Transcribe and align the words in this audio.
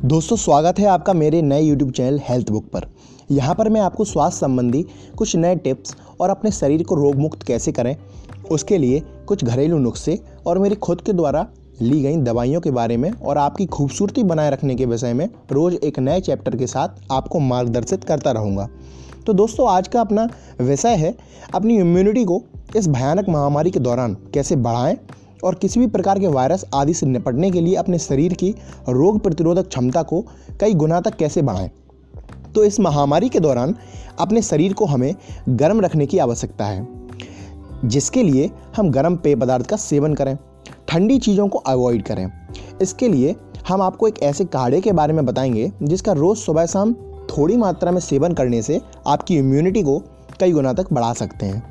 दोस्तों, 0.00 0.36
स्वागत 0.36 0.78
है 0.78 0.84
आपका 0.86 1.12
मेरे 1.12 1.40
नए 1.42 1.62
YouTube 1.62 1.90
चैनल 1.92 2.18
हेल्थ 2.24 2.50
बुक 2.50 2.68
पर। 2.72 2.86
यहाँ 3.30 3.54
पर 3.54 3.68
मैं 3.68 3.80
आपको 3.80 4.04
स्वास्थ्य 4.04 4.38
संबंधी 4.38 4.82
कुछ 5.18 5.34
नए 5.36 5.56
टिप्स 5.56 5.96
और 6.20 6.30
अपने 6.30 6.50
शरीर 6.50 6.82
को 6.82 6.94
रोग 6.94 7.16
मुक्त 7.16 7.42
कैसे 7.42 7.72
करें, 7.72 7.96
उसके 8.50 8.78
लिए 8.78 9.02
कुछ 9.28 9.44
घरेलू 9.44 9.78
नुस्खे 9.78 10.18
और 10.46 10.58
मेरी 10.58 10.74
खुद 10.76 11.00
के 11.00 11.12
द्वारा 11.12 11.46
ली 11.82 12.00
गई 12.02 12.16
दवाइयों 12.16 12.60
के 12.60 12.70
बारे 12.70 12.96
में 12.96 13.10
और 13.10 13.38
आपकी 13.38 13.66
खूबसूरती 13.66 14.22
बनाए 14.22 14.50
रखने 14.50 14.74
के 14.74 14.86
विषय 14.86 15.12
में 15.14 15.28
रोज़ 15.52 15.76
एक 15.76 15.98
नए 15.98 16.20
चैप्टर 16.20 16.56
के 16.56 16.66
साथ 16.66 17.12
आपको 17.12 17.38
मार्गदर्शित 17.40 18.04
करता 18.04 18.30
रहूँगा। 18.30 18.68
तो 19.26 19.32
दोस्तों, 19.32 19.68
आज 19.68 19.88
का 19.88 20.00
अपना 20.00 20.28
विषय 20.60 20.94
है, 20.96 21.16
अपनी 21.54 21.78
इम्यूनिटी 21.78 22.24
को 22.24 22.42
इस 22.76 22.88
भयानक 22.88 23.28
महामारी 23.28 23.70
के 23.70 23.80
दौरान 23.80 24.16
कैसे 24.34 24.56
बढ़ाएँ 24.56 24.98
और 25.44 25.54
किसी 25.54 25.80
भी 25.80 25.86
प्रकार 25.86 26.18
के 26.18 26.26
वायरस 26.26 26.64
आदि 26.74 26.94
से 26.94 27.06
निपटने 27.06 27.50
के 27.50 27.60
लिए 27.60 27.74
अपने 27.74 27.98
शरीर 27.98 28.34
की 28.34 28.54
रोग 28.88 29.20
प्रतिरोधक 29.20 29.68
क्षमता 29.68 30.02
को 30.02 30.24
कई 30.60 30.74
गुना 30.74 31.00
तक 31.00 31.16
कैसे 31.16 31.42
बढ़ाएँ? 31.42 31.70
तो 32.54 32.64
इस 32.64 32.80
महामारी 32.80 33.28
के 33.28 33.40
दौरान 33.40 33.74
अपने 34.18 34.42
शरीर 34.42 34.72
को 34.72 34.84
हमें 34.84 35.14
गर्म 35.48 35.80
रखने 35.80 36.06
की 36.06 36.18
आवश्यकता 36.18 36.64
है, 36.64 36.88
जिसके 37.84 38.22
लिए 38.22 38.50
हम 38.76 38.90
गर्म 38.90 39.16
पेय 39.16 39.36
पदार्थ 39.36 39.66
का 39.66 39.76
सेवन 39.76 40.14
करें, 40.14 40.36
ठंडी 40.88 41.18
चीज़ों 41.18 41.48
को 41.48 41.58
अवॉइड 41.58 42.02
करें। 42.02 42.30
इसके 42.82 43.08
लिए 43.08 43.34
हम 43.68 43.82
आपको 43.82 44.08
एक 44.08 44.22
ऐसे 44.22 44.44
काढ़े 44.44 44.80
के 44.80 44.92
बारे 44.92 45.12
में 45.12 45.26
बताएँगे, 45.26 45.72
जिसका 45.82 46.12
रोज़ 46.12 46.38
सुबह 46.38 46.66
शाम 46.66 46.94
थोड़ी 47.28 47.56
मात्रा 47.56 47.90
में 47.90 48.00
सेवन 48.00 48.32
करने 48.32 48.62
से 48.62 48.80
आपकी 49.06 49.36
इम्यूनिटी 49.38 49.82
को 49.82 50.02
कई 50.40 50.52
गुना 50.52 50.72
तक 50.72 50.92
बढ़ा 50.92 51.12
सकते 51.12 51.46
हैं। 51.46 51.62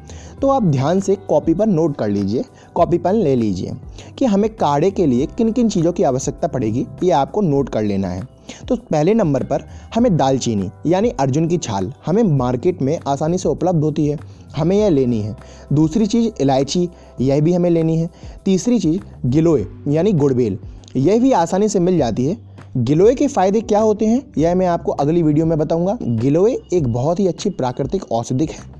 तो 0.41 0.49
आप 0.49 0.63
ध्यान 0.63 0.99
से 0.99 1.15
कॉपी 1.15 1.53
पर 1.53 1.65
नोट 1.65 1.95
कर 1.97 2.07
लीजिए 2.07 2.43
कॉपी 2.69 2.97
पेन 2.97 3.15
ले 3.15 3.35
लीजिए 3.35 3.71
कि 4.17 4.25
हमें 4.25 4.49
काढ़े 4.55 4.89
के 4.91 5.05
लिए 5.05 5.25
किन 5.27 5.51
किन 5.51 5.69
चीज़ों 5.69 5.91
की 5.93 6.03
आवश्यकता 6.03 6.47
पड़ेगी, 6.47 6.85
ये 7.03 7.11
आपको 7.11 7.41
नोट 7.41 7.69
कर 7.69 7.83
लेना 7.83 8.07
है। 8.07 8.27
तो 8.67 8.75
पहले 8.75 9.13
नंबर 9.13 9.44
पर 9.44 9.63
हमें 9.95 10.16
दालचीनी, 10.17 10.69
यानी 10.88 11.09
अर्जुन 11.09 11.47
की 11.47 11.57
छाल, 11.57 11.91
हमें 12.05 12.23
मार्केट 12.23 12.81
में 12.81 12.97
आसानी 13.07 13.38
से 13.38 13.49
उपलब्ध 13.49 13.83
होती 13.83 14.07
है, 14.07 14.17
हमें 14.55 14.75
यह 14.77 14.89
लेनी 14.89 15.19
है। 15.21 15.35
दूसरी 15.73 16.05
चीज़ 16.05 16.41
इलायची, 16.41 16.88
यह 17.21 17.41
भी 17.41 17.53
हमें 17.53 17.69
लेनी 17.69 17.97
है। 17.97 18.09
तीसरी 18.45 18.79
चीज़ 18.79 19.27
गिलोय, 19.27 19.66
यानी 19.88 20.11
गुड़बेल, 20.13 20.57
यह 20.95 21.19
भी 21.19 21.31
आसानी 21.31 21.69
से 21.69 21.79
मिल 21.79 21.97
जाती 21.97 22.25
है। 22.25 22.38
गिलोय 22.77 23.16
के 23.16 23.27
फ़ायदे 23.27 23.61
क्या 23.61 23.79
होते 23.79 24.05
हैं, 24.05 24.22
यह 24.38 24.55
मैं 24.55 24.67
आपको 24.67 24.91
अगली 24.91 25.23
वीडियो 25.23 25.45
में 25.45 25.57
बताऊँगा। 25.57 25.97
गिलोय 26.01 26.57
एक 26.73 26.88
बहुत 26.88 27.19
ही 27.19 27.27
अच्छी 27.27 27.49
प्राकृतिक 27.49 28.11
औषधिक 28.11 28.51
है, 28.51 28.77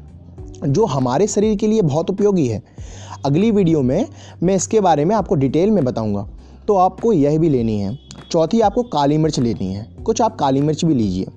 जो 0.64 0.86
हमारे 0.86 1.27
शरीर 1.27 1.55
के 1.55 1.67
लिए 1.67 1.81
बहुत 1.81 2.09
उपयोगी 2.09 2.47
है। 2.47 2.61
अगली 3.25 3.52
वीडियो 3.52 3.81
में 3.81 4.06
मैं 4.44 4.56
इसके 4.56 4.80
बारे 4.80 5.06
में 5.06 5.16
आपको 5.16 5.36
डिटेल 5.36 5.72
में 5.72 5.86
बताऊँगा। 5.86 6.30
तो 6.67 6.75
आपको 6.75 7.14
यह 7.14 7.39
भी 7.39 7.50
लेनी 7.50 7.80
है। 7.80 8.00
चौथी, 8.31 8.59
आपको 8.59 8.84
काली 8.84 9.17
मिर्च 9.17 9.39
लेनी 9.39 9.73
है। 9.73 9.84
कुछ 10.06 10.22
आप 10.22 10.36
काली 10.36 10.61
मिर्च 10.61 10.86
भी 10.86 10.94
लीजिए। 10.94 11.28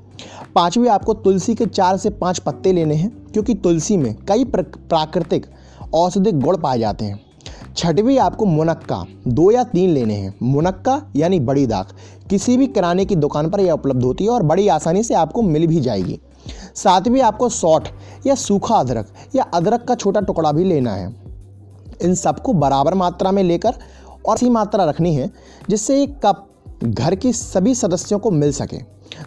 पाँचवीं, 0.55 0.89
आपको 0.89 1.15
तुलसी 1.15 1.55
के 1.55 1.67
चार 1.67 1.97
से 1.97 2.11
पाँच 2.11 2.39
पत्ते 2.39 2.73
लेने 2.73 2.95
हैं, 2.95 3.11
क्योंकि 3.33 3.55
तुलसी 3.55 3.97
में 3.97 4.15
कई 4.29 4.45
प्राकृतिक 4.45 5.47
औषधिक 5.95 6.41
गुण 6.41 6.57
पाए 6.57 6.79
जाते 6.79 7.05
हैं। 7.05 7.21
छठवीं, 7.77 8.19
आपको 8.19 8.45
मुनक्का। 8.45 9.05
दो 9.29 9.51
या 9.51 9.65
तीन 9.65 9.91
लेने 9.91 10.15
हैं। 10.15 10.35
मुनक्का, 10.43 11.03
यानी 11.17 11.41
बड़ी 11.41 11.67
दाख। 11.67 11.95
किसी 12.31 12.57
भी 12.57 12.67
किराने 12.67 13.05
की 13.05 13.17
दुकान 13.17 13.51
पर 13.51 13.61
यह 13.61 13.73
उपलब्ध 13.73 14.03
होती 14.03 14.25
है 14.25 14.31
और 14.31 14.43
बड़ी 14.43 14.69
आसानी 14.69 15.03
से 15.03 15.15
आपको 15.15 15.43
मिल 15.43 15.67
भी 15.67 15.81
जाएगी। 15.81 16.21
सातवीं, 16.75 17.21
आपको 17.21 17.49
सौठ 17.49 17.89
या 18.27 18.35
सूखा 18.35 18.75
अदरक 18.75 19.09
या 19.37 19.43
अदरक 19.43 19.85
का 19.85 19.95
छोटा 19.95 20.21
टुकड़ा 20.21 20.53
भी 20.53 20.65
लेना 20.65 20.95
है। 20.95 21.32
इन 22.03 22.15
सबको 22.15 22.53
बराबर 22.53 22.95
मात्रा 22.95 23.33
में 23.33 23.43
लेकर 23.43 23.75
और 24.27 24.39
सी 24.39 24.49
मात्रा 24.51 24.85
रखनी 24.85 25.15
है, 25.15 25.31
जिससे 25.71 26.03
एक 26.03 26.19
कप 26.27 26.49
घर 26.85 27.15
के 27.15 27.33
सभी 27.33 27.75
सदस्यों 27.75 28.19
को 28.19 28.31
मिल 28.31 28.53
सके। 28.53 28.79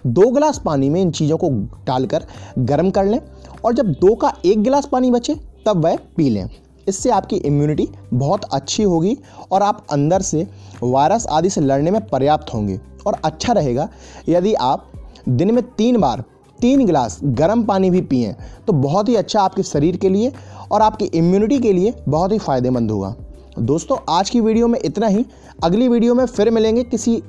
दो 0.07 0.29
गिलास 0.31 0.61
पानी 0.65 0.89
में 0.89 1.01
इन 1.01 1.11
चीज़ों 1.11 1.37
को 1.37 1.49
डालकर 1.85 2.25
गर्म 2.59 2.89
कर 2.89 3.05
लें 3.05 3.19
और 3.65 3.73
जब 3.73 3.91
दो 3.91 4.15
का 4.15 4.33
एक 4.45 4.63
गिलास 4.63 4.87
पानी 4.91 5.11
बचे, 5.11 5.35
तब 5.65 5.83
वह 5.85 5.95
पी 6.17 6.29
लें। 6.29 6.49
इससे 6.87 7.09
आपकी 7.09 7.35
इम्यूनिटी 7.35 7.87
बहुत 8.13 8.43
अच्छी 8.53 8.83
होगी 8.83 9.17
और 9.51 9.63
आप 9.63 9.85
अंदर 9.91 10.21
से 10.21 10.47
वायरस 10.83 11.27
आदि 11.27 11.49
से 11.49 11.61
लड़ने 11.61 11.91
में 11.91 12.05
पर्याप्त 12.07 12.53
होंगे। 12.53 12.79
और 13.07 13.17
अच्छा 13.25 13.53
रहेगा, 13.53 13.87
यदि 14.29 14.53
आप 14.53 14.91
दिन 15.29 15.53
में 15.53 15.63
तीन 15.71 15.97
बार 15.97 16.23
तीन 16.59 16.85
गिलास 16.85 17.19
गर्म 17.23 17.63
पानी 17.63 17.89
भी 17.89 18.01
पिए 18.01 18.35
तो 18.67 18.73
बहुत 18.73 19.09
ही 19.09 19.15
अच्छा 19.15 19.41
आपके 19.41 19.63
शरीर 19.63 19.97
के 19.97 20.09
लिए 20.09 20.31
और 20.71 20.81
आपकी 20.81 21.05
इम्यूनिटी 21.05 21.59
के 21.59 21.73
लिए 21.73 21.93
बहुत 22.09 22.31
ही 22.31 22.37
फ़ायदेमंद 22.37 22.91
होगा। 22.91 23.15
दोस्तों, 23.59 23.97
आज 24.09 24.29
की 24.29 24.39
वीडियो 24.39 24.67
में 24.67 24.79
इतना 24.85 25.07
ही। 25.07 25.25
अगली 25.63 25.87
वीडियो 25.87 26.15
में 26.15 26.25
फिर 26.25 26.49
मिलेंगे 26.51 26.83
किसी 26.83 27.21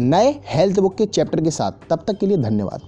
नए 0.00 0.34
हेल्थ 0.46 0.80
बुक 0.80 0.94
के 0.94 1.06
चैप्टर 1.06 1.40
के 1.40 1.50
साथ। 1.50 1.88
तब 1.90 2.04
तक 2.06 2.18
के 2.18 2.26
लिए 2.26 2.36
धन्यवाद। 2.36 2.80